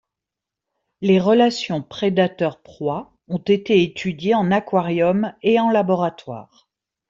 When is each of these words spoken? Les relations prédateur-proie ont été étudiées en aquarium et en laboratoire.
Les 1.01 1.19
relations 1.19 1.83
prédateur-proie 1.83 3.13
ont 3.27 3.37
été 3.37 3.83
étudiées 3.83 4.33
en 4.33 4.49
aquarium 4.51 5.35
et 5.43 5.59
en 5.59 5.69
laboratoire. 5.69 6.67